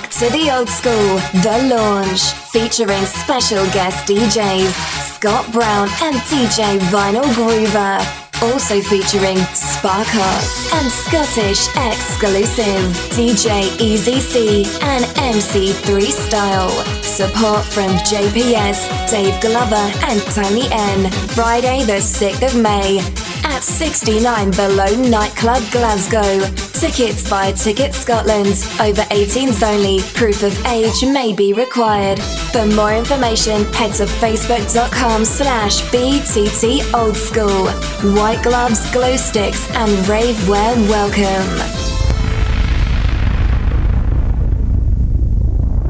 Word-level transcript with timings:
back 0.00 0.10
to 0.10 0.28
the 0.30 0.50
old 0.50 0.68
school, 0.68 1.14
The 1.46 1.72
Launch, 1.72 2.22
featuring 2.50 3.04
special 3.06 3.64
guest 3.66 4.08
DJs 4.08 4.74
Scott 5.14 5.46
Brown 5.52 5.88
and 6.02 6.16
DJ 6.26 6.78
Vinyl 6.90 7.28
Groover. 7.38 8.00
Also 8.42 8.80
featuring 8.80 9.38
Sparkos 9.54 10.50
and 10.74 10.90
Scottish 10.90 11.68
exclusive 11.92 12.84
DJ 13.14 13.48
Easy 13.80 14.18
C 14.18 14.64
and 14.82 15.04
MC 15.16 15.70
Freestyle. 15.86 16.74
Support 17.04 17.64
from 17.64 17.90
JPS, 18.10 19.08
Dave 19.08 19.40
Glover, 19.40 19.86
and 20.08 20.20
Tony 20.34 20.66
N. 20.72 21.08
Friday, 21.36 21.84
the 21.84 22.00
6th 22.02 22.42
of 22.42 22.60
May 22.60 23.23
at 23.44 23.62
69 23.62 24.50
Below 24.52 24.94
Nightclub 25.08 25.62
Glasgow. 25.70 26.40
Tickets 26.78 27.22
via 27.28 27.52
Ticket 27.52 27.94
Scotland. 27.94 28.48
Over 28.80 29.02
18s 29.10 29.62
only. 29.62 30.00
Proof 30.14 30.42
of 30.42 30.66
age 30.66 31.02
may 31.04 31.32
be 31.32 31.52
required. 31.52 32.20
For 32.52 32.66
more 32.66 32.92
information, 32.92 33.64
head 33.72 33.92
to 33.94 34.04
facebook.com 34.04 35.24
slash 35.24 35.82
BTT 35.90 36.92
Old 36.94 37.16
School. 37.16 37.68
White 38.14 38.42
gloves, 38.42 38.90
glow 38.92 39.16
sticks, 39.16 39.70
and 39.76 39.90
rave 40.08 40.48
wear 40.48 40.74
welcome. 40.88 41.84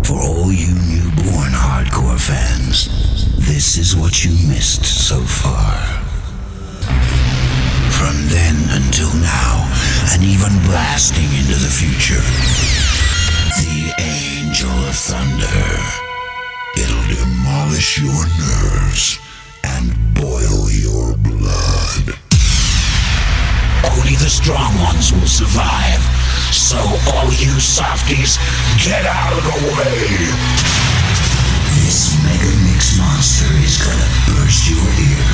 For 0.05 0.21
all 0.21 0.53
you 0.53 0.75
newborn 0.75 1.53
hardcore 1.53 2.21
fans, 2.21 3.37
this 3.37 3.79
is 3.79 3.97
what 3.97 4.25
you 4.25 4.31
missed 4.49 4.85
so 4.85 5.21
far. 5.21 5.94
From 8.05 8.29
then 8.29 8.57
until 8.69 9.09
now, 9.17 9.65
and 10.13 10.23
even 10.23 10.53
blasting 10.69 11.25
into 11.41 11.57
the 11.57 11.73
future, 11.73 12.21
the 13.65 13.97
Angel 13.97 14.69
of 14.69 14.93
Thunder. 14.93 15.65
It'll 16.77 17.09
demolish 17.09 17.97
your 18.05 18.29
nerves 18.37 19.19
and 19.65 19.97
boil 20.13 20.69
your 20.69 21.17
blood. 21.17 22.21
Only 23.89 24.21
the 24.21 24.29
strong 24.29 24.77
ones 24.85 25.11
will 25.11 25.25
survive. 25.25 26.05
So 26.53 26.77
all 26.77 27.33
you 27.33 27.57
softies, 27.57 28.37
get 28.85 29.07
out 29.07 29.33
of 29.33 29.45
the 29.49 29.57
way! 29.81 30.29
This 31.81 32.21
mega 32.21 32.53
mix 32.69 32.99
monster 32.99 33.49
is 33.65 33.81
gonna 33.81 34.11
burst 34.29 34.69
your 34.69 34.85
eardrums 34.93 35.34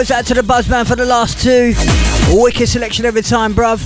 Goes 0.00 0.10
out 0.10 0.24
to 0.28 0.32
the 0.32 0.40
Buzzman 0.40 0.86
for 0.86 0.96
the 0.96 1.04
last 1.04 1.42
two. 1.42 1.74
Wicked 2.34 2.66
selection 2.70 3.04
every 3.04 3.20
time, 3.20 3.52
bruv. 3.52 3.76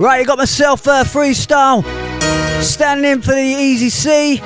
Right, 0.00 0.18
you 0.18 0.26
got 0.26 0.38
myself 0.38 0.88
uh, 0.88 1.04
freestyle. 1.04 1.84
Standing 2.60 3.12
in 3.12 3.22
for 3.22 3.34
the 3.34 3.40
Easy 3.40 3.88
C. 3.88 4.40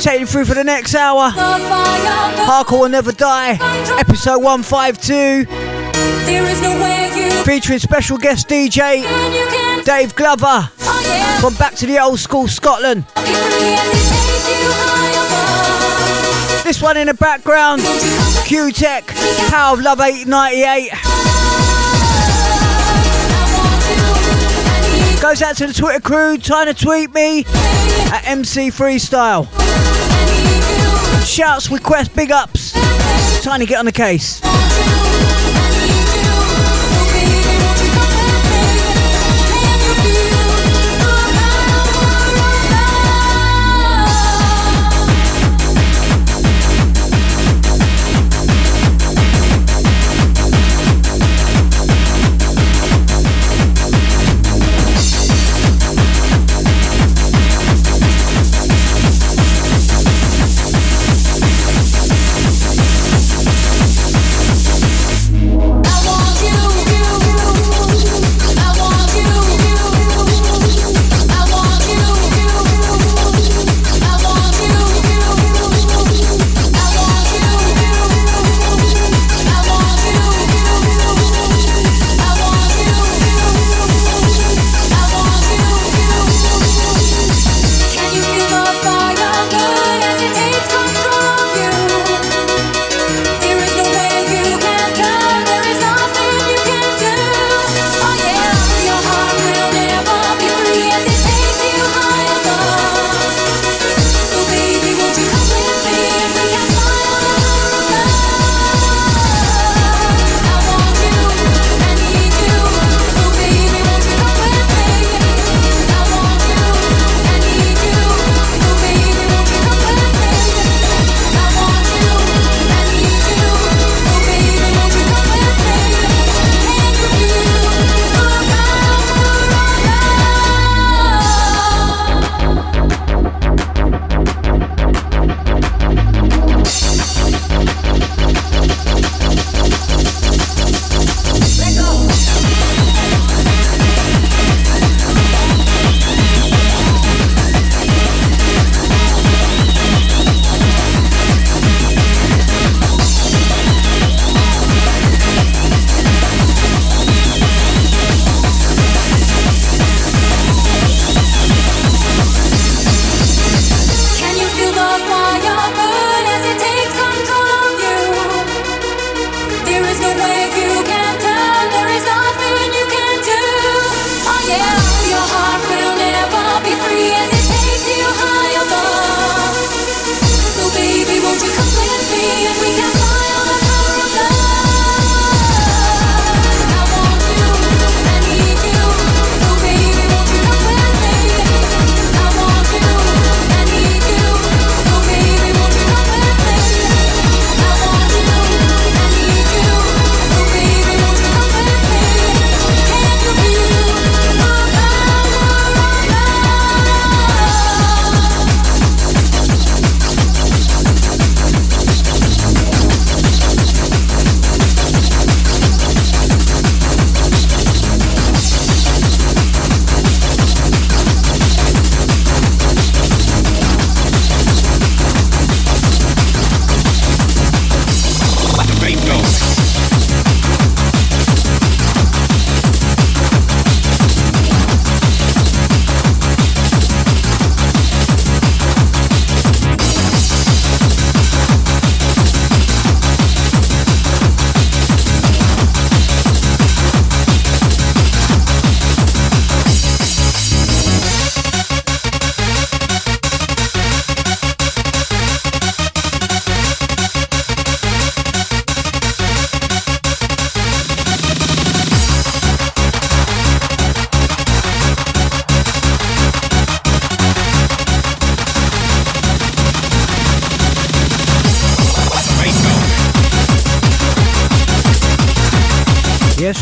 Taking 0.00 0.20
you 0.20 0.26
through 0.26 0.44
for 0.44 0.54
the 0.54 0.64
next 0.64 0.94
hour. 0.94 1.30
Hardcore 1.30 2.80
will 2.80 2.88
never 2.88 3.12
die. 3.12 3.58
Episode 3.98 4.38
152. 4.38 5.44
There 6.24 6.44
is 6.44 6.62
no 6.62 6.80
way 6.80 7.10
you 7.16 7.30
Featuring 7.44 7.78
special 7.78 8.16
guest 8.16 8.48
DJ 8.48 9.02
Dave 9.84 10.14
Glover 10.14 10.70
from 11.40 11.54
back 11.54 11.74
to 11.76 11.86
the 11.86 11.98
old 11.98 12.20
school 12.20 12.46
Scotland. 12.46 13.04
This 16.64 16.80
one 16.82 16.96
in 16.96 17.06
the 17.06 17.14
background, 17.14 17.82
Q-Tex, 18.44 19.50
Power 19.50 19.74
of 19.74 19.80
Love 19.80 20.00
898. 20.00 21.27
Goes 25.20 25.42
out 25.42 25.56
to 25.56 25.66
the 25.66 25.72
Twitter 25.72 26.00
crew, 26.00 26.38
trying 26.38 26.72
to 26.72 26.74
tweet 26.74 27.12
me 27.12 27.40
at 27.40 28.22
MC 28.24 28.70
Freestyle. 28.70 29.46
Shouts, 31.26 31.70
requests, 31.72 32.08
big 32.08 32.30
ups. 32.30 32.72
Trying 33.42 33.60
to 33.60 33.66
get 33.66 33.78
on 33.78 33.84
the 33.84 33.92
case. 33.92 34.40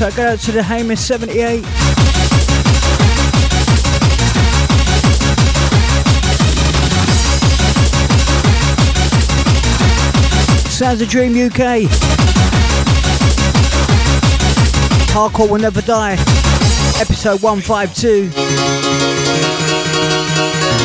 I 0.02 0.10
go 0.10 0.26
out 0.26 0.38
to 0.40 0.52
the 0.52 0.62
Hamish 0.62 1.00
78. 1.00 1.64
Sounds 10.70 11.00
a 11.00 11.06
Dream 11.06 11.32
UK. 11.32 11.88
Hardcore 15.14 15.48
will 15.48 15.58
never 15.58 15.80
die. 15.80 16.12
Episode 17.00 17.40
152. 17.40 18.26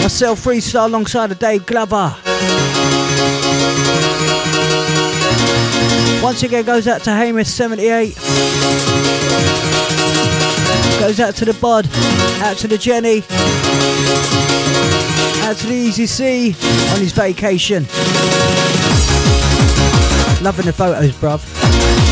Myself 0.02 0.46
freestyle 0.46 0.86
alongside 0.86 1.31
of 1.31 1.40
Dave 1.40 1.66
Glover. 1.66 2.16
Once 6.22 6.44
again 6.44 6.63
goes 6.63 6.88
out 6.88 7.01
to 7.01 7.10
Hamish 7.10 7.48
78. 7.48 8.16
Goes 11.00 11.20
out 11.20 11.36
to 11.36 11.46
the 11.46 11.58
Bod, 11.60 11.88
out 12.44 12.58
to 12.58 12.68
the 12.68 12.78
Jenny, 12.78 13.24
out 15.44 15.58
to 15.58 15.68
the 15.68 15.74
Easy 15.74 16.06
C 16.06 16.56
on 16.94 17.00
his 17.00 17.12
vacation. 17.12 17.86
Loving 20.44 20.68
the 20.68 20.74
photos, 20.74 21.12
bruv. 21.13 22.11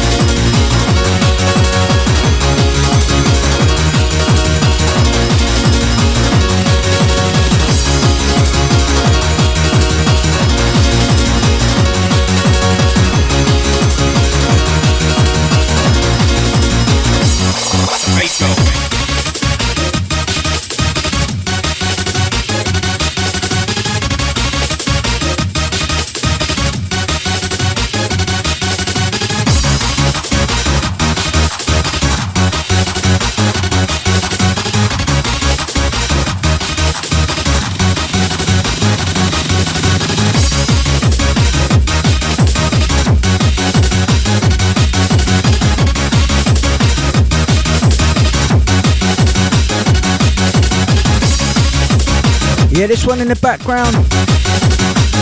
Yeah, 52.80 52.88
this 52.88 53.06
one 53.06 53.20
in 53.20 53.28
the 53.28 53.36
background 53.36 53.94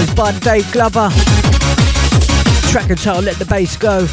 is 0.03 0.13
by 0.13 0.31
Dave 0.41 0.71
Glover. 0.71 1.09
Track 2.69 2.91
and 2.91 2.99
title, 2.99 3.23
Let 3.23 3.37
the 3.37 3.45
Bass 3.45 3.75
Go. 3.75 4.05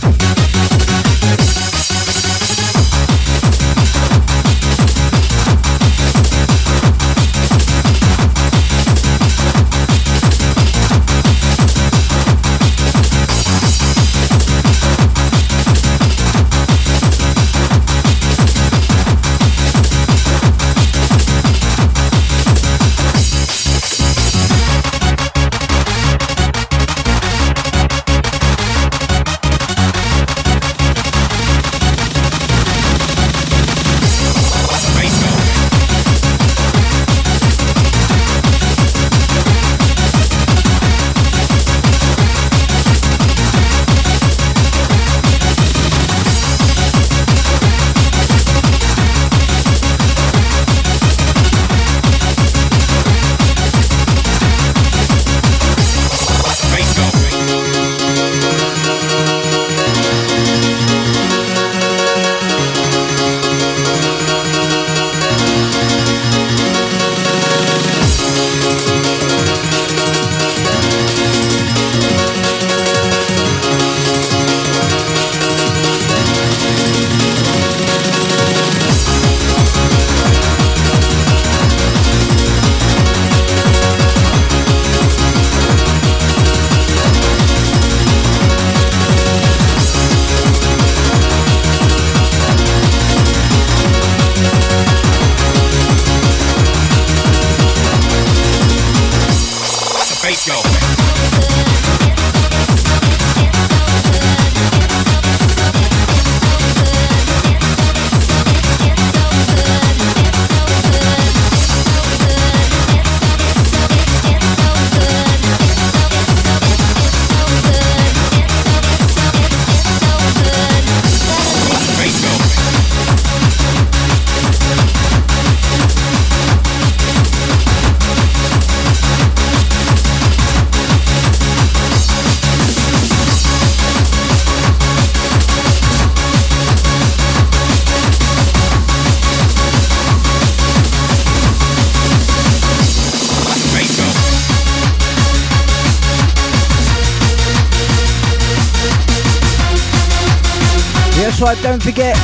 Don't 151.64 151.82
forget, 151.82 152.14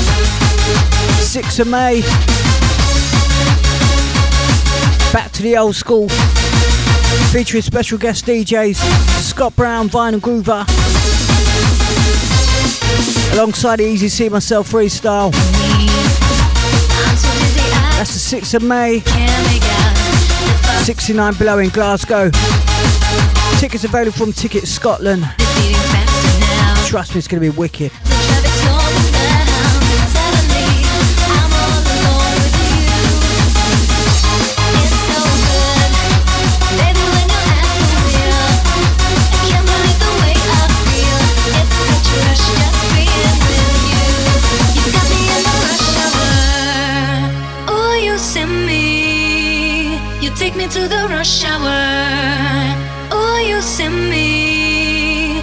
6th 1.23 1.61
of 1.61 1.69
May, 1.69 2.03
back 5.15 5.33
to 5.33 5.43
the 5.43 5.57
old 5.57 5.75
school, 5.75 6.11
featuring 7.33 7.63
special 7.63 7.97
guest 7.97 8.27
DJs 8.27 8.77
Scott 9.23 9.57
Brown, 9.57 9.89
Vinyl 9.89 10.21
Groover, 10.21 10.67
alongside 13.33 13.81
Easy 13.81 14.11
C 14.11 14.29
myself, 14.29 14.71
Freestyle. 14.71 15.33
That's 17.97 18.13
the 18.13 18.37
6th 18.37 18.55
of 18.57 18.63
May, 18.63 19.01
69 20.85 21.35
below 21.39 21.59
in 21.61 21.71
Glasgow. 21.71 22.31
Tickets 23.59 23.85
available 23.85 24.13
from 24.13 24.35
Ticket 24.35 24.69
Scotland. 24.69 25.25
Trust 26.87 27.15
me, 27.15 27.19
it's 27.21 27.27
going 27.27 27.43
to 27.43 27.51
be 27.51 27.57
wicked. 27.57 27.91
Rush 50.97 51.45
hour. 51.45 52.77
Oh, 53.11 53.39
you 53.47 53.61
send 53.61 54.11
me. 54.11 55.43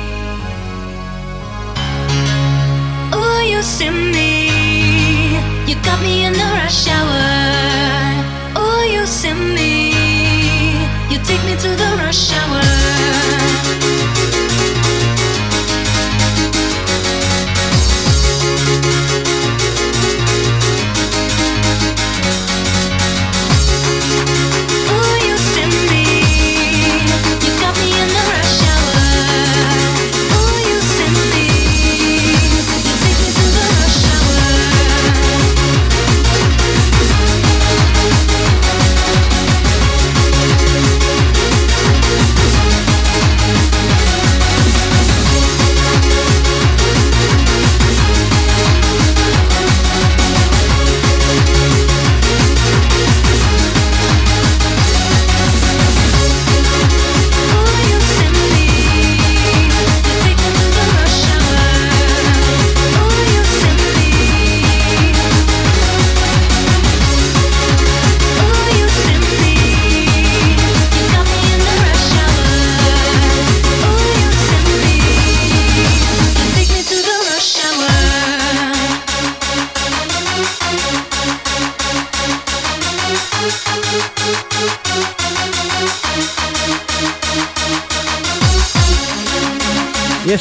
Oh, 3.14 3.40
you 3.42 3.62
send 3.62 4.12
me. 4.12 4.48
You 5.68 5.76
got 5.84 6.02
me 6.02 6.26
in 6.26 6.34
the 6.34 6.50
rush 6.60 6.88
hour. 6.88 7.24
Oh, 8.56 8.84
you 8.92 9.06
send 9.06 9.56
me. 9.56 9.90
You 11.12 11.18
take 11.24 11.44
me 11.46 11.56
to 11.64 11.70
the 11.82 11.90
rush 12.04 12.34
hour. 12.34 14.07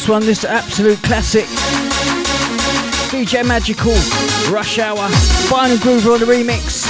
One, 0.08 0.24
this 0.24 0.44
absolute 0.44 1.02
classic. 1.02 1.46
DJ 3.10 3.44
Magical, 3.44 3.92
Rush 4.52 4.78
Hour, 4.78 5.08
Vinyl 5.48 5.78
Groover 5.78 6.14
on 6.14 6.20
the 6.20 6.26
remix. 6.26 6.86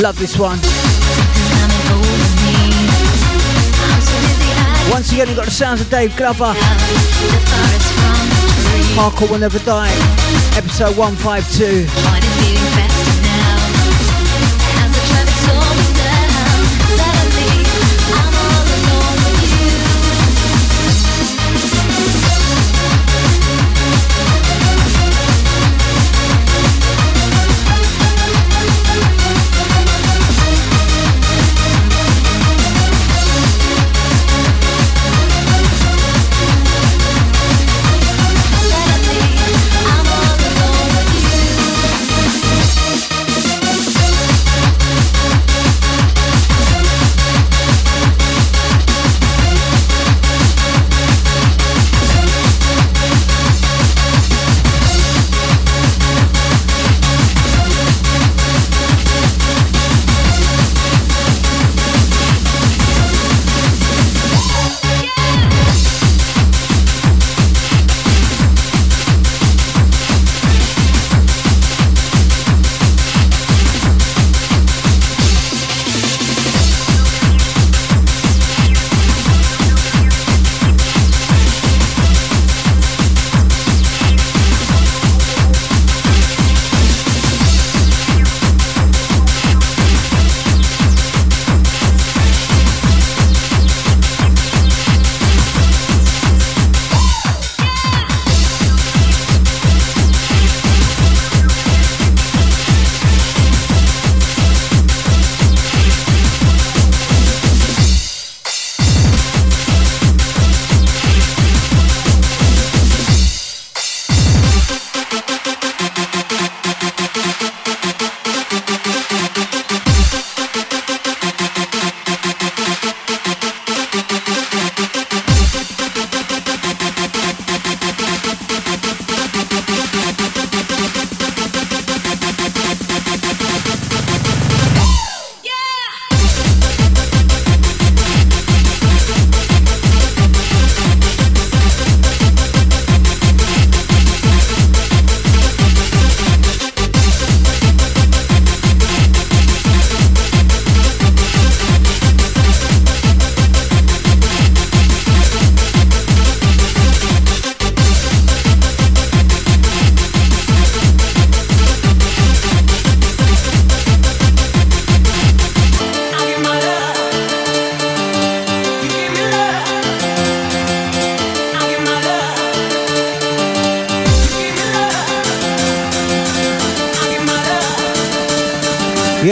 Love 0.00 0.18
this 0.18 0.38
one. 0.38 0.58
Once 4.90 5.12
again, 5.12 5.28
you 5.28 5.36
got 5.36 5.44
the 5.44 5.50
sounds 5.50 5.82
of 5.82 5.90
Dave 5.90 6.16
Glover. 6.16 6.54
Hardcore 8.96 9.30
will 9.30 9.38
never 9.38 9.58
die. 9.58 9.92
Episode 10.56 10.96
152. 10.96 13.25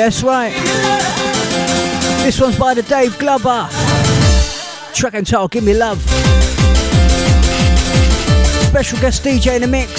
Yes, 0.05 0.23
right. 0.23 0.53
This 2.27 2.39
one's 2.39 2.59
by 2.59 2.75
the 2.75 2.83
Dave 2.83 3.19
Glover. 3.19 3.67
Track 4.93 5.15
and 5.15 5.27
title, 5.27 5.49
Give 5.49 5.65
Me 5.65 5.73
Love. 5.73 5.99
Special 8.69 9.01
guest 9.01 9.25
DJ 9.25 9.57
in 9.57 9.63
the 9.63 9.67
mix. 9.67 9.91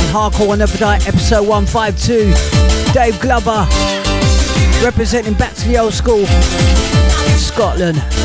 On 0.00 0.32
Hardcore 0.32 0.48
Will 0.48 0.56
Never 0.56 0.76
Die, 0.76 0.96
episode 1.06 1.46
152. 1.46 2.92
Dave 2.92 3.20
Glover. 3.20 3.68
representing 4.82 5.34
back 5.34 5.54
to 5.54 5.68
the 5.68 5.78
old 5.78 5.94
school, 5.94 6.26
Scotland. 7.38 8.15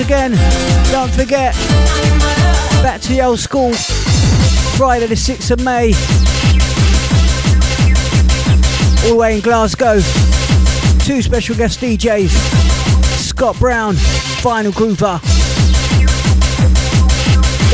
Again, 0.00 0.30
don't 0.92 1.10
forget, 1.10 1.54
back 2.82 3.00
to 3.00 3.08
the 3.08 3.20
old 3.20 3.38
school, 3.40 3.72
Friday 4.76 5.06
the 5.06 5.16
6th 5.16 5.50
of 5.50 5.62
May, 5.64 5.92
all 9.04 9.14
the 9.14 9.16
way 9.18 9.34
in 9.34 9.40
Glasgow. 9.40 10.00
Two 11.00 11.20
special 11.20 11.56
guest 11.56 11.80
DJs, 11.80 12.30
Scott 13.18 13.58
Brown, 13.58 13.94
Vinyl 14.40 14.72
Groover. 14.72 15.20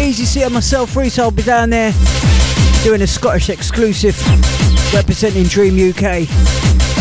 Easy 0.00 0.24
C 0.24 0.42
and 0.42 0.54
myself, 0.54 0.96
Rita 0.96 1.22
will 1.22 1.30
be 1.30 1.42
down 1.42 1.70
there 1.70 1.92
doing 2.82 3.02
a 3.02 3.06
Scottish 3.06 3.50
exclusive 3.50 4.16
representing 4.94 5.44
Dream 5.44 5.74
UK. 5.74 6.26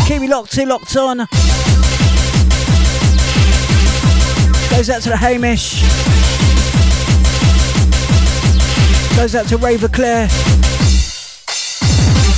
Keep 0.06 0.20
me 0.20 0.28
locked 0.28 0.58
in, 0.58 0.68
locked 0.68 0.96
on. 0.96 1.26
Goes 4.74 4.90
out 4.90 5.02
to 5.02 5.10
the 5.10 5.16
Hamish. 5.16 5.82
Goes 9.16 9.36
out 9.36 9.46
to 9.46 9.56
Raver 9.56 9.88
Claire. 9.88 10.26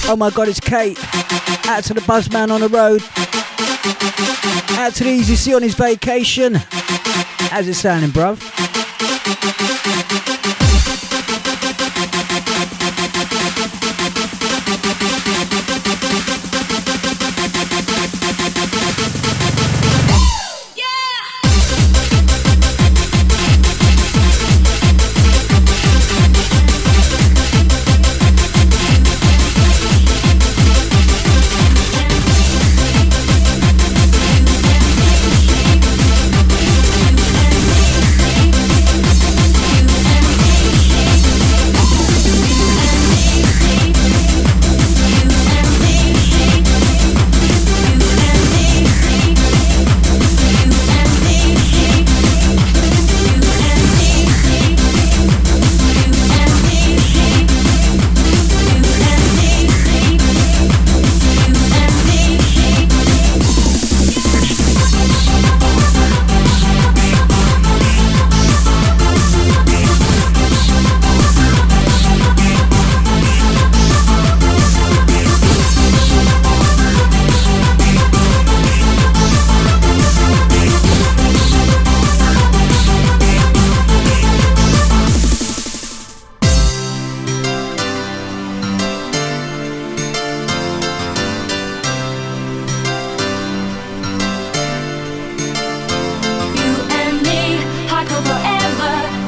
Oh 0.08 0.16
my 0.18 0.28
god, 0.30 0.48
it's 0.48 0.60
Kate. 0.60 0.98
Out 1.66 1.82
to 1.84 1.94
the 1.94 2.02
Buzzman 2.02 2.50
on 2.50 2.60
the 2.60 2.68
road. 2.68 3.02
Out 4.78 4.94
to 4.96 5.04
the 5.04 5.10
Easy 5.10 5.34
C 5.34 5.54
on 5.54 5.62
his 5.62 5.74
vacation. 5.74 6.54
How's 6.54 7.66
it 7.68 7.74
sounding, 7.74 8.10
bruv? 8.10 8.38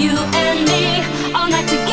You 0.09 0.17
and 0.17 0.65
me, 0.67 1.35
all 1.35 1.51
night 1.51 1.69
together. 1.69 1.88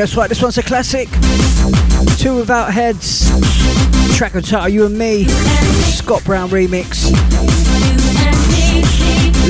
Yes, 0.00 0.16
right, 0.16 0.30
this 0.30 0.40
one's 0.40 0.56
a 0.56 0.62
classic. 0.62 1.10
Two 2.16 2.36
Without 2.36 2.72
Heads. 2.72 3.28
Track 4.16 4.34
and 4.34 4.42
title, 4.42 4.70
You 4.70 4.86
and 4.86 4.96
Me. 4.96 5.24
Scott 5.24 6.24
Brown 6.24 6.48
remix. 6.48 7.12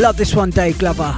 Love 0.01 0.17
this 0.17 0.35
one, 0.35 0.51
Dave 0.51 0.77
Glover. 0.81 1.15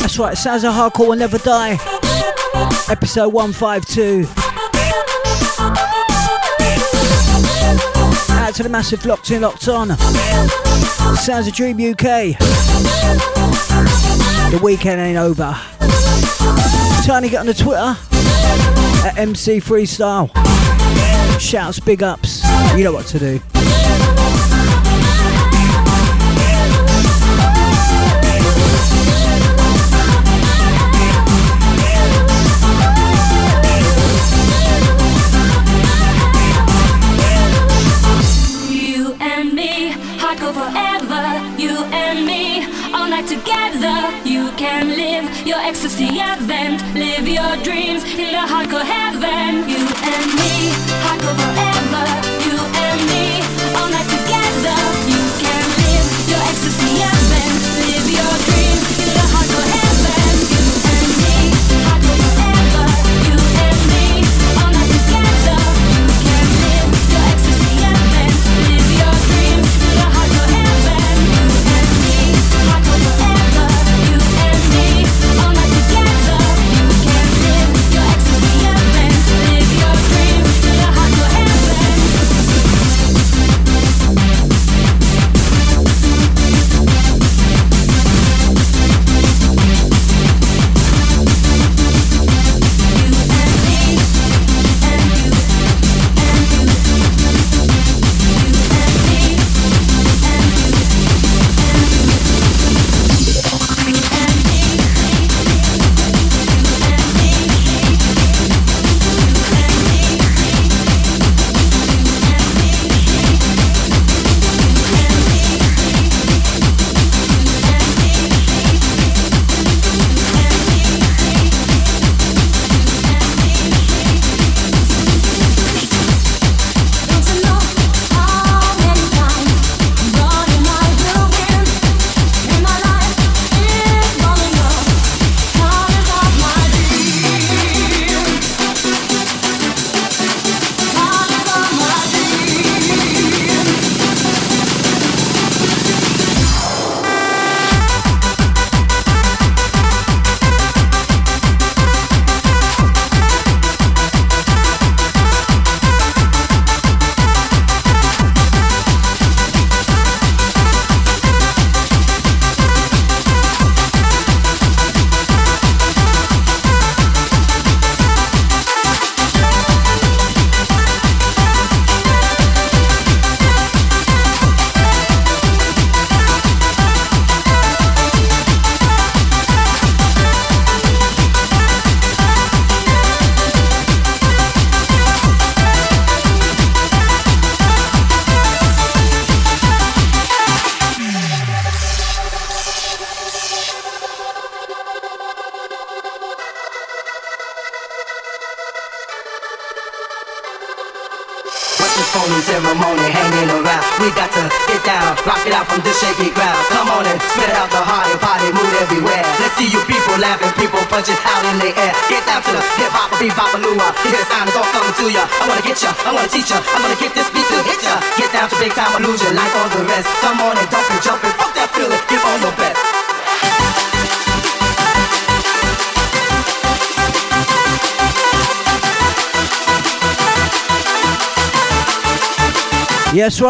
That's 0.00 0.18
right, 0.18 0.32
it 0.32 0.36
Sounds 0.36 0.64
of 0.64 0.72
Hardcore 0.72 1.08
Will 1.08 1.16
Never 1.16 1.36
Die. 1.36 1.72
Episode 2.90 3.34
152. 3.34 4.47
To 8.58 8.64
the 8.64 8.68
massive 8.68 9.06
locked 9.06 9.30
in, 9.30 9.42
locked 9.42 9.68
on. 9.68 9.96
Sounds 11.16 11.46
of 11.46 11.54
Dream 11.54 11.76
UK. 11.76 12.36
The 14.50 14.60
weekend 14.60 15.00
ain't 15.00 15.16
over. 15.16 15.56
Tiny 17.06 17.28
get 17.28 17.38
on 17.38 17.46
the 17.46 17.54
Twitter 17.54 17.96
at 19.06 19.16
MC 19.16 19.60
Freestyle. 19.60 20.28
Shouts, 21.38 21.78
big 21.78 22.02
ups. 22.02 22.42
You 22.76 22.82
know 22.82 22.92
what 22.92 23.06
to 23.06 23.20
do. 23.20 23.40
In 48.14 48.32
the 48.32 48.38
hardcore 48.38 49.07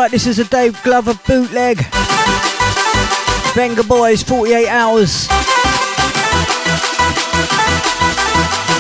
right, 0.09 0.13
this 0.13 0.27
is 0.27 0.39
a 0.39 0.45
Dave 0.45 0.81
Glover 0.83 1.15
bootleg. 1.27 1.79
Vengaboys, 3.55 4.25
48 4.27 4.69
hours. 4.69 5.29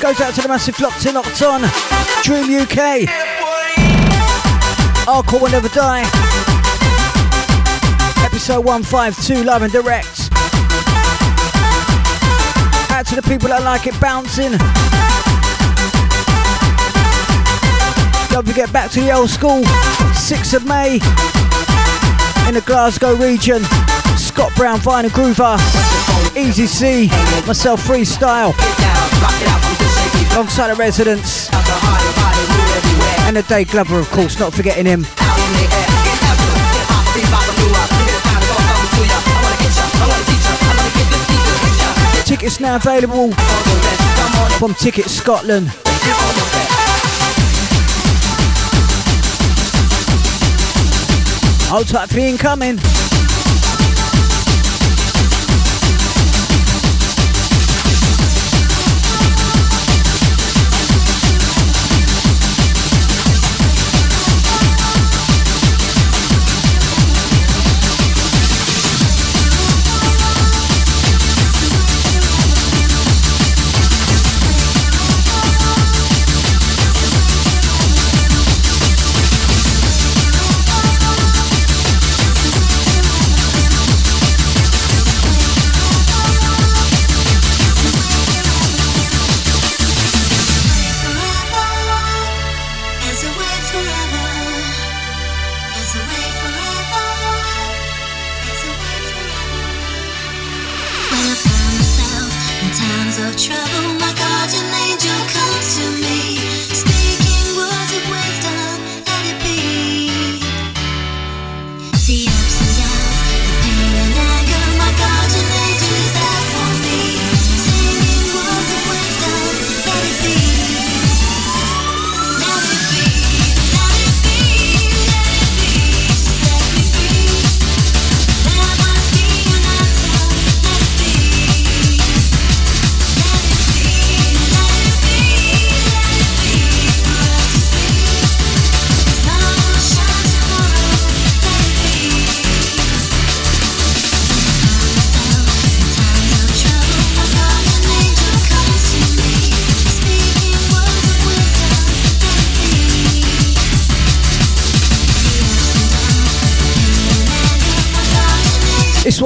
Goes 0.00 0.20
out 0.20 0.34
to 0.34 0.42
the 0.42 0.48
massive 0.48 0.78
locked 0.80 1.04
in, 1.04 1.14
locked. 1.14 1.62
Dream 2.22 2.62
UK. 2.62 3.08
Hardcore 5.04 5.42
will 5.42 5.50
never 5.50 5.68
die. 5.68 6.02
Episode 8.24 8.64
152, 8.64 9.44
live 9.44 9.62
and 9.62 9.72
direct. 9.72 10.30
Out 12.90 13.06
to 13.06 13.16
the 13.16 13.22
people 13.22 13.48
that 13.48 13.62
like 13.64 13.86
it 13.86 14.00
bouncing. 14.00 14.52
Don't 18.38 18.46
forget 18.46 18.72
back 18.72 18.88
to 18.92 19.00
the 19.00 19.10
old 19.10 19.30
school. 19.30 19.62
6th 20.14 20.54
of 20.54 20.64
May 20.64 21.00
in 22.46 22.54
the 22.54 22.62
Glasgow 22.64 23.16
region. 23.16 23.64
Scott 24.16 24.54
Brown, 24.54 24.78
Vinyl 24.78 25.08
Groover, 25.08 25.58
Easy 26.36 26.68
C, 26.68 27.08
myself 27.48 27.84
Freestyle, 27.84 28.54
alongside 30.30 30.68
the 30.68 30.76
residents, 30.76 31.52
and 33.26 33.36
the 33.36 33.42
Dave 33.48 33.72
Glover, 33.72 33.98
of 33.98 34.08
course, 34.12 34.38
not 34.38 34.54
forgetting 34.54 34.86
him. 34.86 35.02
Tickets 42.24 42.60
now 42.60 42.76
available 42.76 43.32
from 44.60 44.74
Ticket 44.74 45.06
Scotland. 45.06 45.72
Hold 51.68 51.86
tight 51.88 52.08
for 52.08 52.18
the. 52.18 53.07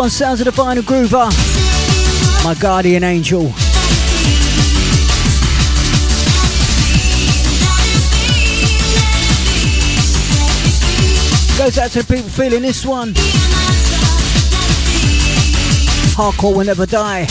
One 0.03 0.11
sounds 0.11 0.41
of 0.41 0.47
the 0.47 0.51
Vinyl 0.51 0.83
Groover, 0.83 1.31
my 2.45 2.55
guardian 2.61 3.05
angel. 3.05 3.43
Goes 11.57 11.79
out 11.79 11.93
to 11.93 12.03
the 12.03 12.07
people 12.13 12.29
feeling 12.31 12.63
this 12.63 12.85
one. 12.85 13.13
Hardcore 16.17 16.57
will 16.57 16.65
never 16.65 16.85
die. 16.85 17.23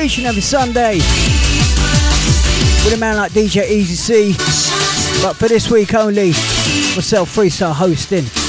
Each 0.00 0.18
and 0.18 0.28
every 0.28 0.40
Sunday. 0.40 0.98
With 2.84 2.94
a 2.94 2.98
man 3.00 3.16
like 3.16 3.32
DJ 3.32 3.68
Easy 3.68 3.96
C. 3.96 4.32
But 5.20 5.34
for 5.34 5.48
this 5.48 5.68
week 5.68 5.94
only, 5.94 6.28
myself 6.94 7.34
freestyle 7.34 7.72
hosting 7.72 8.45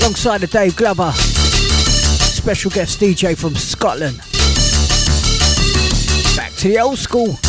alongside 0.00 0.40
the 0.40 0.46
Dave 0.46 0.76
Glover, 0.76 1.10
special 1.12 2.70
guest 2.70 3.00
DJ 3.00 3.36
from 3.36 3.54
Scotland. 3.54 4.18
Back 6.36 6.52
to 6.56 6.68
the 6.68 6.78
old 6.78 6.98
school. 6.98 7.47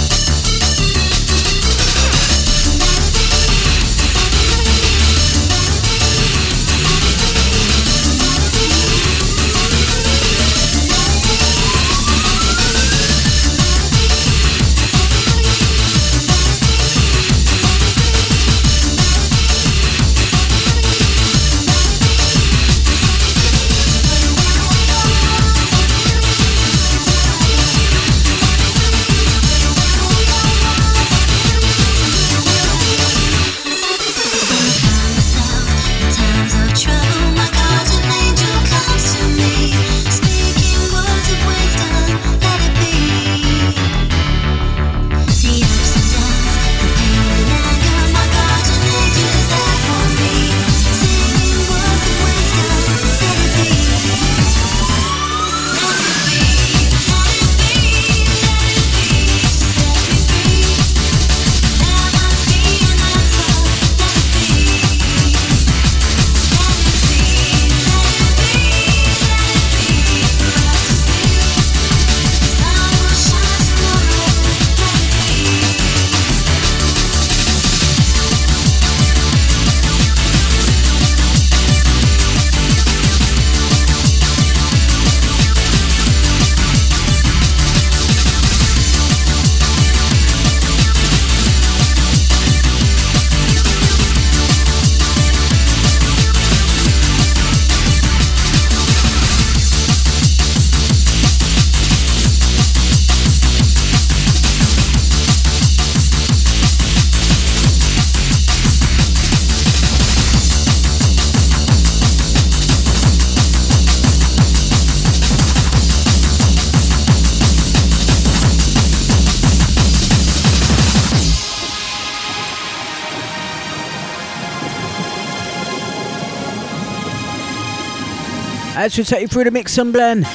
Take 129.03 129.21
you 129.21 129.27
through 129.27 129.45
the 129.45 129.51
mix 129.51 129.77
and 129.77 129.93
blend. 129.93 130.25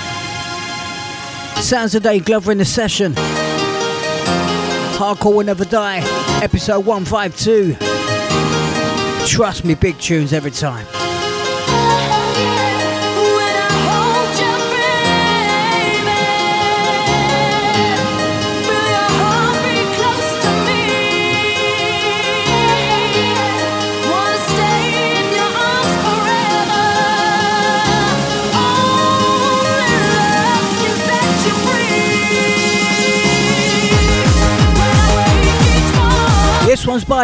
Sounds 1.62 1.94
of 1.94 2.02
Dave 2.02 2.24
Glover 2.24 2.50
in 2.50 2.58
the 2.58 2.64
session. 2.64 3.12
Hardcore 4.94 5.34
will 5.34 5.44
never 5.44 5.64
die. 5.64 6.00
Episode 6.42 6.86
152. 6.86 7.76
Trust 9.26 9.64
me, 9.64 9.74
big 9.74 9.98
tunes 9.98 10.32
every 10.32 10.50
time. 10.50 10.86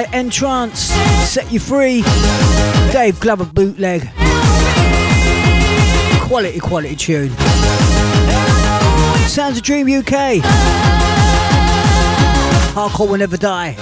By 0.00 0.08
N-Trance. 0.14 0.78
Set 1.28 1.52
You 1.52 1.60
Free. 1.60 2.00
Dave 2.90 3.20
Glover 3.20 3.44
bootleg. 3.44 4.10
Quality, 6.22 6.58
quality 6.58 6.96
tune. 6.96 7.28
Sounds 9.28 9.58
of 9.58 9.62
Dream 9.62 9.86
UK. 9.88 10.40
Hardcore 12.72 13.10
will 13.10 13.18
never 13.18 13.36
die. 13.36 13.76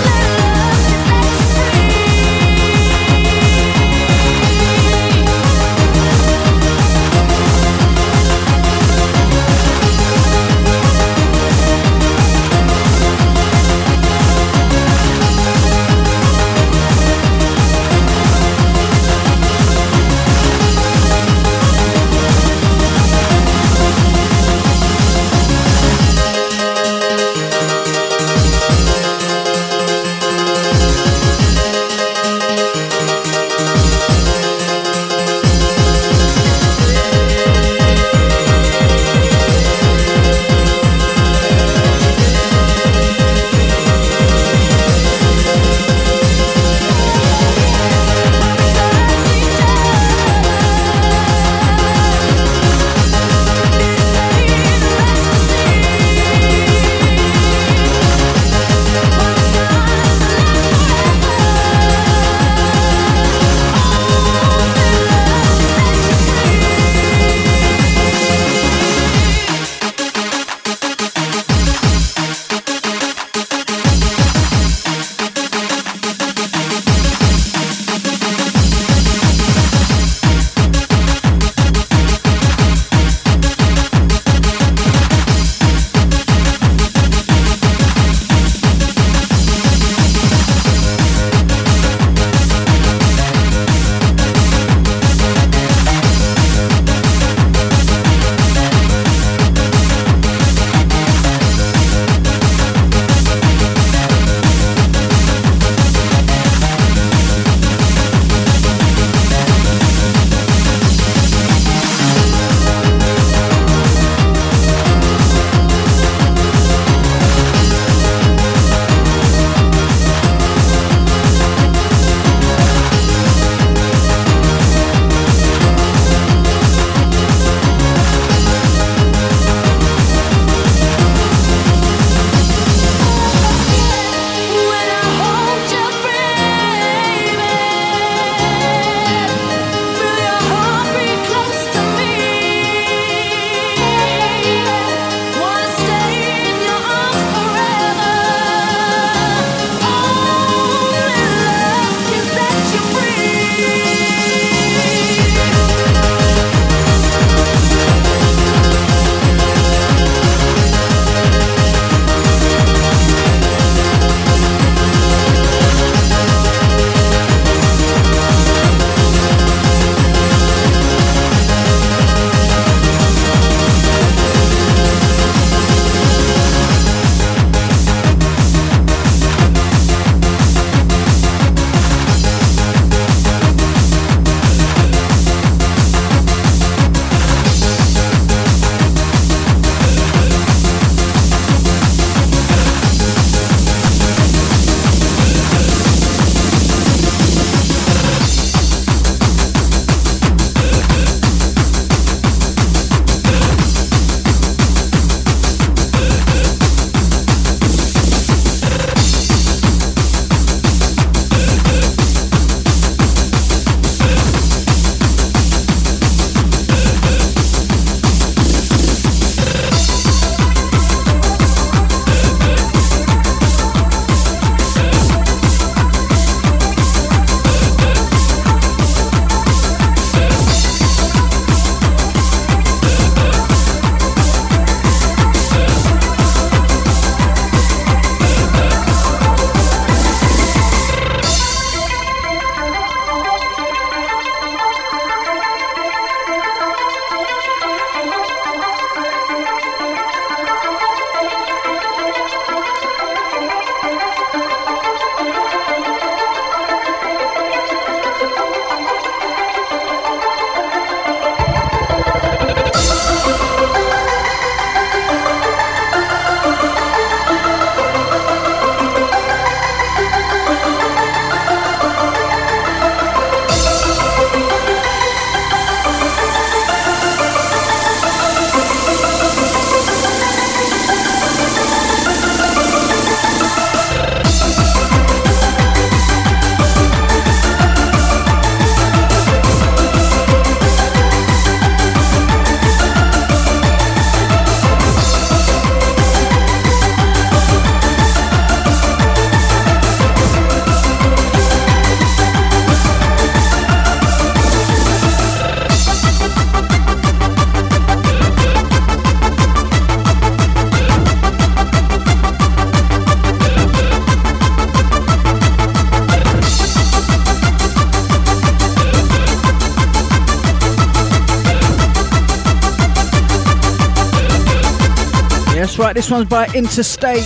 This 325.98 326.12
one's 326.12 326.28
by 326.28 326.46
Interstate. 326.54 327.24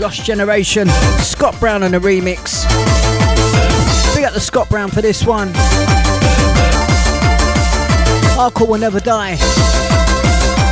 Lost 0.00 0.24
Generation. 0.24 0.86
Scott 1.18 1.58
Brown 1.58 1.82
on 1.82 1.92
a 1.92 1.98
remix. 1.98 2.62
Big 4.14 4.24
up 4.24 4.32
the 4.34 4.40
Scott 4.40 4.68
Brown 4.68 4.88
for 4.88 5.02
this 5.02 5.26
one. 5.26 5.48
Hardcore 8.36 8.68
will 8.68 8.78
never 8.78 9.00
die. 9.00 9.32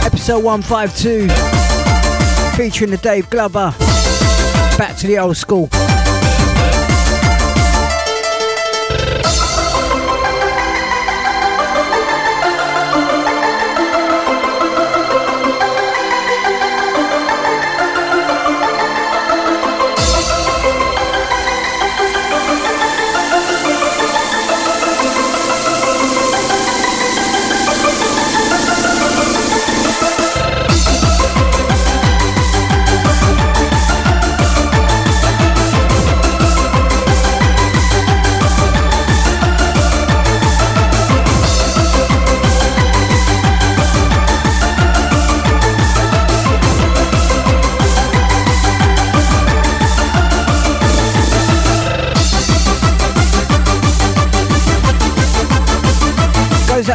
Episode 0.06 0.44
152. 0.44 1.26
Featuring 2.56 2.92
the 2.92 2.98
Dave 2.98 3.28
Glover. 3.28 3.74
Back 4.78 4.96
to 4.98 5.08
the 5.08 5.18
old 5.18 5.36
school. 5.36 5.68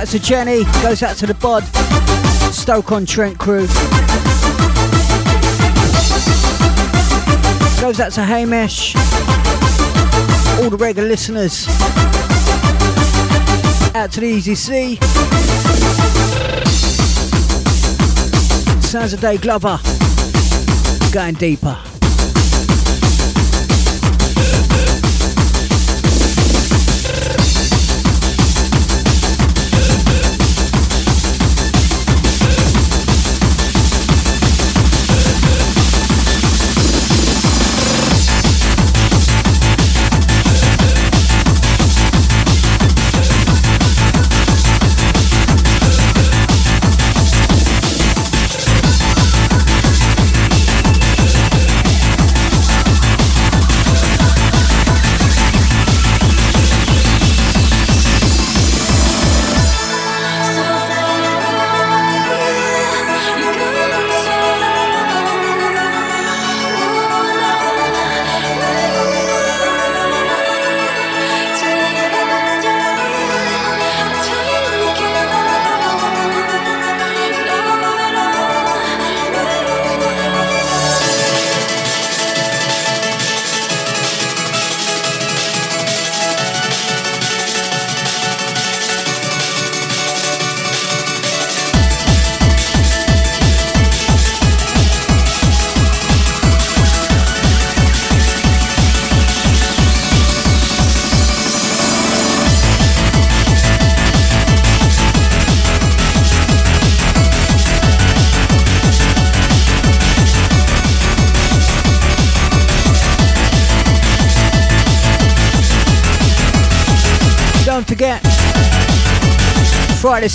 Out 0.08 0.12
to 0.12 0.20
Jenny, 0.20 0.64
goes 0.82 1.04
out 1.04 1.18
to 1.18 1.26
the 1.26 1.34
Bod, 1.34 1.66
Stoke 2.54 2.94
on 2.94 3.06
Trent 3.06 3.38
crew. 3.38 3.68
Goes 7.82 8.00
out 8.00 8.14
to 8.14 8.24
Hamish, 8.24 8.96
all 10.62 10.70
the 10.70 10.78
regular 10.80 11.10
listeners. 11.10 11.68
Out 13.96 14.14
to 14.14 14.22
the 14.22 14.28
Easy 14.28 14.56
C. 14.56 14.96
Sounds 18.80 19.12
of 19.12 19.20
Dave 19.20 19.42
Glover. 19.42 19.78
Going 21.12 21.34
deeper. 21.34 21.78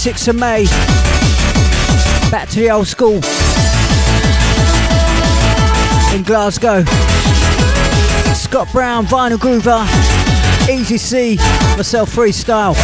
26th 0.02 0.28
of 0.28 0.34
May. 0.34 0.64
Back 2.28 2.48
to 2.48 2.58
the 2.58 2.70
old 2.72 2.88
school 2.88 3.20
in 6.12 6.24
Glasgow. 6.24 6.82
Scott 8.34 8.66
Brown, 8.72 9.06
Vinyl 9.06 9.38
Groover, 9.38 9.86
Easy 10.68 10.98
C, 10.98 11.36
myself 11.76 12.16
freestyle, 12.16 12.74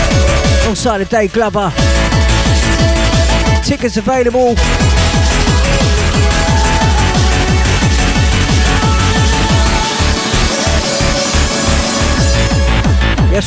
alongside 0.62 0.98
the 0.98 1.06
Dave 1.06 1.32
Glover. 1.32 1.72
Tickets 3.64 3.96
available 3.96 4.54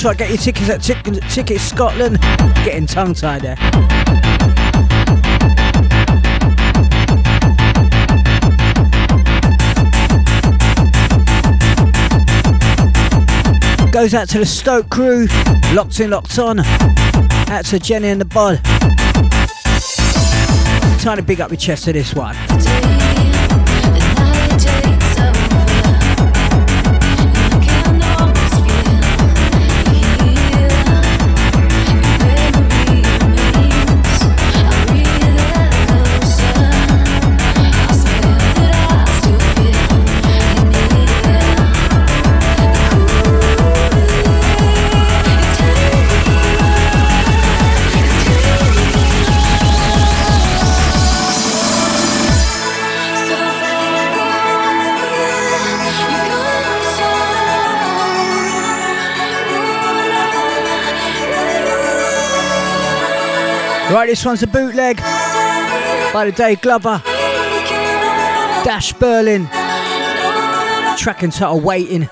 That's 0.02 0.18
right, 0.18 0.18
get 0.18 0.30
your 0.30 0.38
tickets 0.40 0.68
at 0.68 0.82
Tick- 0.82 1.30
Tickets 1.30 1.62
Scotland. 1.62 2.20
Getting 2.66 2.88
tongue 2.88 3.14
tied 3.14 3.44
there. 3.44 3.56
Goes 13.92 14.16
out 14.16 14.28
to 14.30 14.40
the 14.40 14.46
Stoke 14.48 14.90
crew, 14.90 15.28
locked 15.72 16.00
in, 16.00 16.10
locked 16.10 16.40
on. 16.40 16.62
Out 16.62 17.66
to 17.66 17.78
Jenny 17.78 18.08
and 18.08 18.20
the 18.20 18.26
Bod. 18.26 18.60
Trying 21.00 21.18
to 21.18 21.24
big 21.24 21.42
up 21.42 21.52
your 21.52 21.58
chest 21.58 21.84
to 21.84 21.94
this 21.94 22.16
one. 22.16 22.36
Right, 63.92 64.08
this 64.08 64.24
one's 64.24 64.42
a 64.42 64.48
bootleg 64.48 64.98
by 66.14 66.24
the 66.24 66.32
Dave 66.32 66.62
Glover. 66.62 67.02
Dash 68.64 68.94
Berlin. 68.94 69.48
Track 70.98 71.24
title 71.34 71.60
Waiting. 71.60 72.08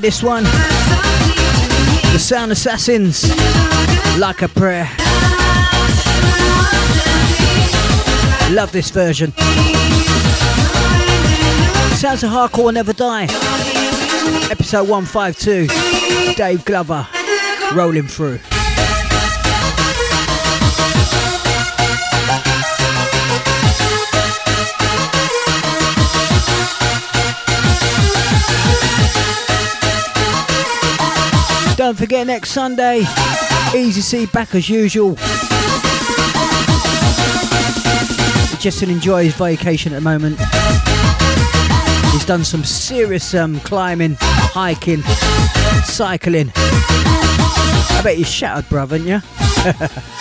This 0.00 0.22
one. 0.22 0.44
The 0.44 2.18
Sound 2.18 2.52
Assassins. 2.52 3.28
Like 4.16 4.42
a 4.42 4.48
prayer. 4.48 4.88
Love 8.54 8.70
this 8.70 8.90
version. 8.90 9.32
Sounds 11.96 12.22
of 12.22 12.30
Hardcore 12.30 12.64
will 12.64 12.72
Never 12.72 12.92
Die. 12.92 13.24
Episode 14.50 14.88
152. 14.88 15.66
Dave 16.34 16.64
Glover. 16.64 17.06
Rolling 17.74 18.06
through. 18.06 18.38
Don't 31.98 32.06
forget 32.06 32.28
next 32.28 32.50
Sunday, 32.50 33.02
Easy 33.74 34.02
C 34.02 34.26
back 34.26 34.54
as 34.54 34.70
usual. 34.70 35.16
Just 38.60 38.78
to 38.78 38.88
enjoy 38.88 39.24
his 39.24 39.34
vacation 39.34 39.92
at 39.92 39.96
the 39.96 40.00
moment. 40.00 40.38
He's 42.12 42.24
done 42.24 42.44
some 42.44 42.62
serious 42.62 43.34
um, 43.34 43.58
climbing, 43.60 44.16
hiking, 44.20 45.02
cycling. 45.82 46.52
I 46.54 48.00
bet 48.04 48.16
you're 48.16 48.26
shattered, 48.26 48.66
bruv, 48.66 48.90
haven't 48.90 49.08
you? 49.08 49.20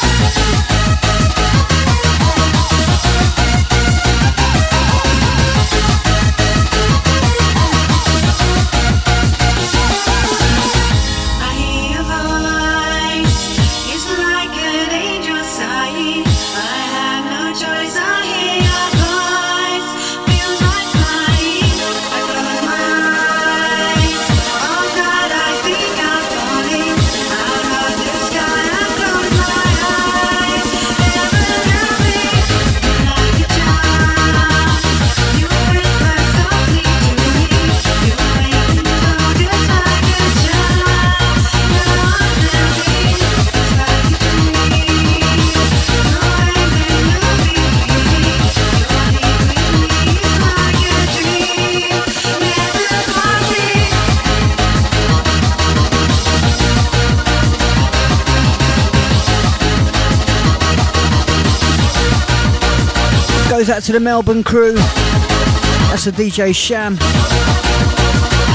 Goes 63.68 63.76
out 63.76 63.84
to 63.84 63.92
the 63.92 64.00
Melbourne 64.00 64.46
crew. 64.46 64.76
That's 64.76 66.06
the 66.06 66.12
DJ 66.12 66.56
Sham. 66.56 66.96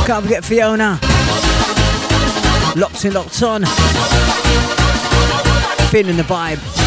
Can't 0.06 0.22
forget 0.22 0.42
Fiona. 0.42 0.98
Locked 2.74 3.04
in, 3.04 3.12
locked 3.12 3.42
on. 3.42 3.66
Feeling 5.90 6.16
the 6.16 6.22
vibe. 6.22 6.81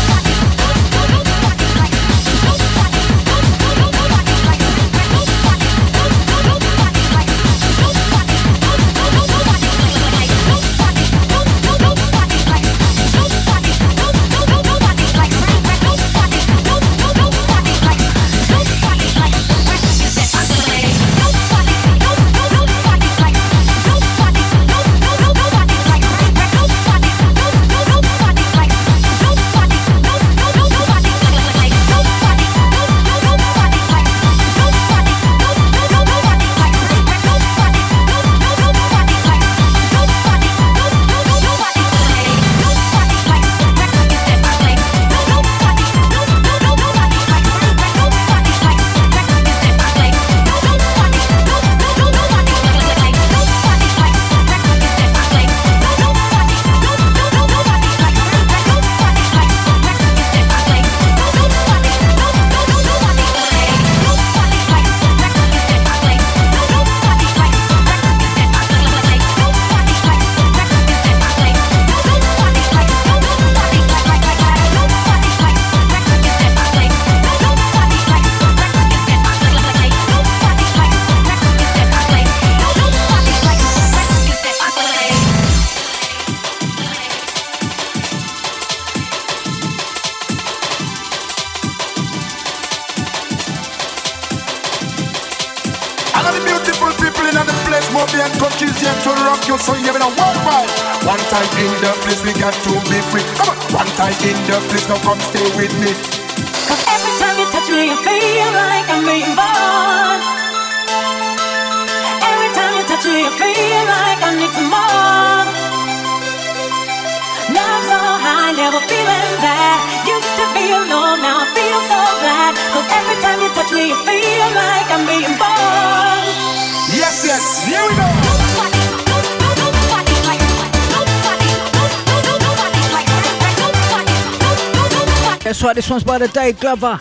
One's 135.96 136.04
by 136.04 136.18
the 136.18 136.28
Dave 136.28 136.60
Glover. 136.60 137.00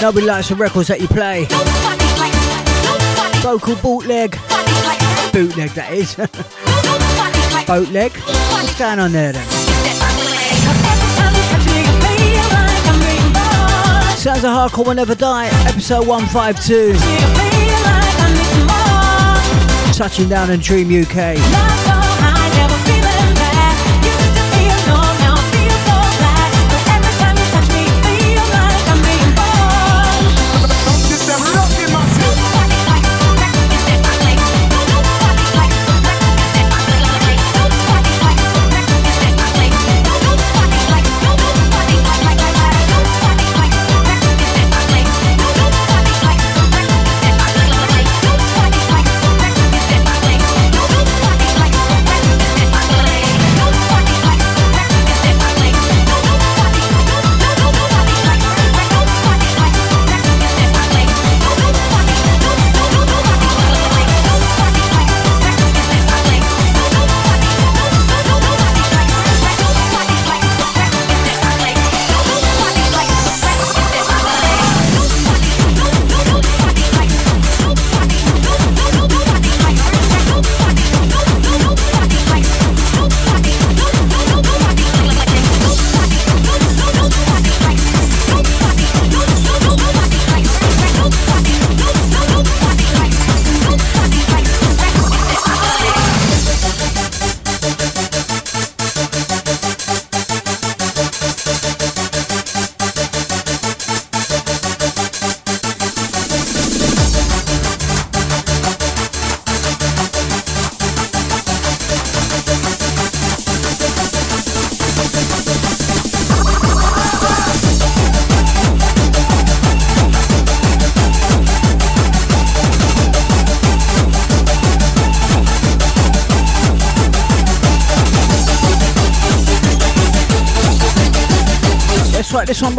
Nobody 0.00 0.24
likes 0.24 0.48
the 0.48 0.54
records 0.54 0.88
that 0.88 1.02
you 1.02 1.08
play. 1.08 1.44
Vocal 3.42 3.76
bootleg. 3.76 4.38
Bootleg, 5.30 5.68
that 5.72 5.92
is. 5.92 6.14
Bootleg. 7.66 8.12
What's 8.12 8.78
going 8.78 9.00
on 9.00 9.12
there 9.12 9.32
then? 9.34 9.46
Sounds 14.16 14.44
of 14.44 14.50
Hardcore 14.52 14.86
Will 14.86 14.94
Never 14.94 15.14
Die, 15.14 15.48
episode 15.68 16.06
152. 16.06 16.94
Touching 19.92 20.28
down 20.30 20.50
in 20.50 20.60
Dream 20.60 20.88
UK. 20.88 21.79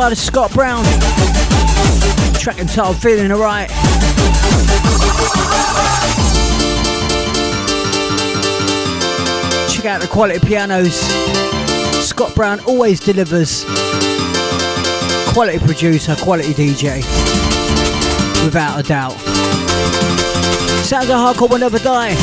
By 0.01 0.09
the 0.09 0.15
Scott 0.15 0.51
Brown. 0.51 0.83
Track 2.33 2.57
entitled 2.57 2.97
Feeling 2.97 3.31
Alright. 3.31 3.69
Check 9.69 9.85
out 9.85 10.01
the 10.01 10.07
quality 10.09 10.39
pianos. 10.39 10.95
Scott 12.03 12.33
Brown 12.33 12.59
always 12.61 12.99
delivers. 12.99 13.63
Quality 15.33 15.59
producer, 15.59 16.15
quality 16.15 16.53
DJ. 16.53 17.03
Without 18.43 18.79
a 18.79 18.83
doubt. 18.83 19.19
Sounds 20.83 21.11
of 21.11 21.17
Hardcore 21.17 21.47
Will 21.47 21.59
Never 21.59 21.77
Die. 21.77 22.15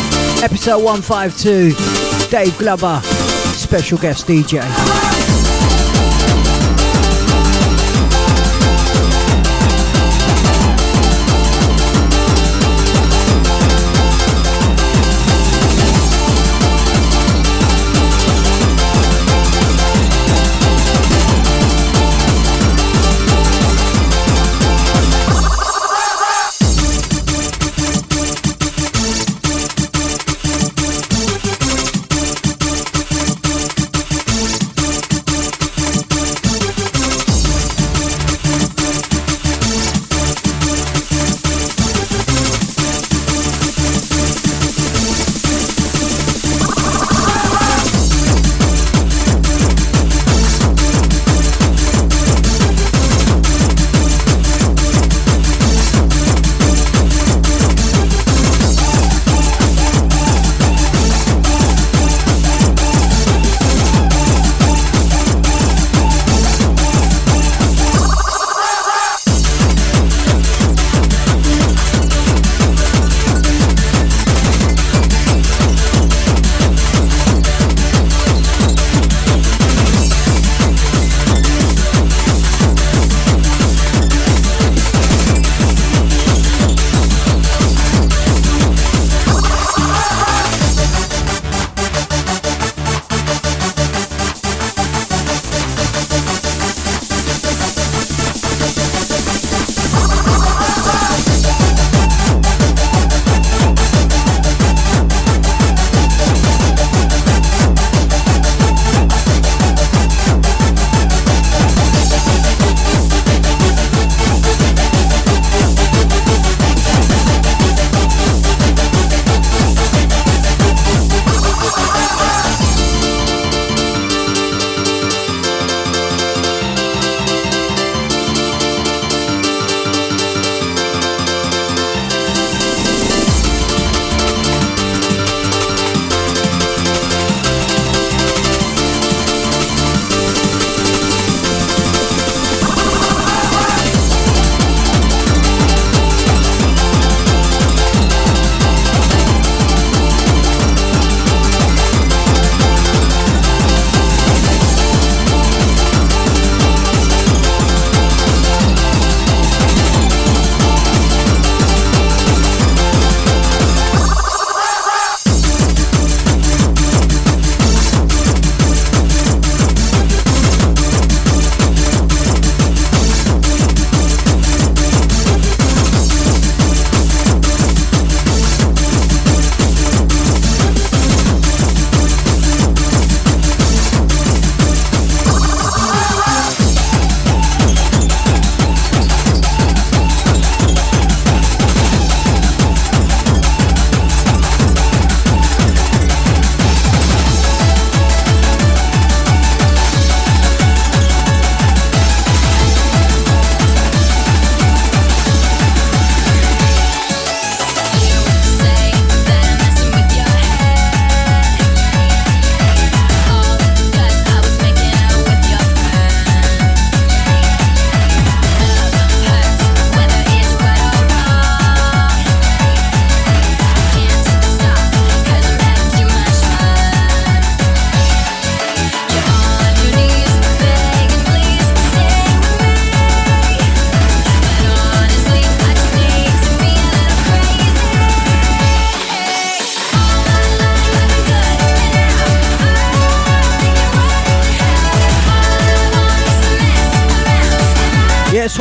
Episode 0.42 0.82
152. 0.82 2.28
Dave 2.28 2.58
Glover. 2.58 3.00
Special 3.54 3.98
guest 3.98 4.26
DJ. 4.26 5.07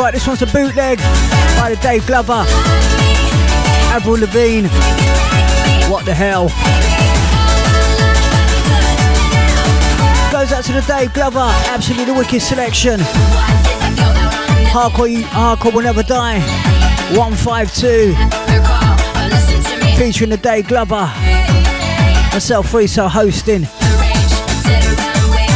Right, 0.08 0.14
this 0.14 0.28
one's 0.28 0.42
a 0.42 0.46
bootleg 0.46 1.00
by 1.60 1.70
the 1.70 1.80
Dave 1.82 2.08
Glover. 2.08 2.46
Avril 3.92 4.20
Lavigne. 4.20 4.70
What 5.92 6.06
the 6.06 6.14
hell? 6.14 6.48
Goes 10.32 10.54
out 10.54 10.64
to 10.64 10.72
the 10.72 10.86
Dave 10.88 11.14
Glover. 11.14 11.52
Absolutely 11.68 12.06
the 12.06 12.14
wicked 12.14 12.42
selection. 12.42 13.02
Hardcore, 14.72 15.24
hardcore 15.24 15.74
will 15.74 15.82
never 15.82 16.04
die. 16.04 16.40
152. 17.18 18.14
Featuring 19.98 20.30
the 20.30 20.38
Dave 20.38 20.70
Glover. 20.70 21.12
Myself, 22.32 22.72
Freestyle 22.72 23.10
hosting. 23.10 23.62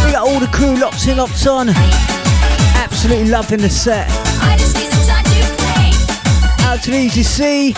We 0.06 0.12
got 0.12 0.28
all 0.28 0.42
the 0.42 0.50
crew 0.52 0.76
locked 0.78 1.08
in, 1.08 1.16
locked 1.16 1.48
on 1.48 1.70
Absolutely 2.76 3.30
loving 3.30 3.62
the 3.62 3.70
set. 3.70 4.21
Out 6.72 6.84
to 6.84 6.94
Easy 6.94 7.22
C. 7.22 7.74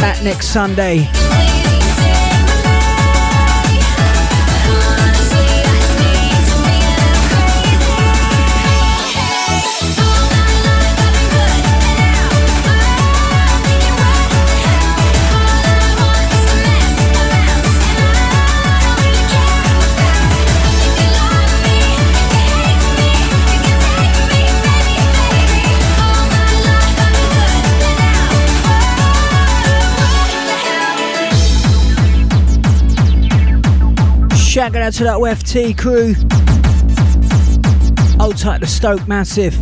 Back 0.00 0.22
next 0.22 0.46
Sunday. 0.46 1.06
Shout 34.72 34.82
out 34.82 34.92
to 34.92 35.04
that 35.04 35.16
OFT 35.16 35.76
crew. 35.76 36.14
Old 38.24 38.38
tight 38.38 38.60
the 38.60 38.68
Stoke 38.68 39.08
Massive. 39.08 39.60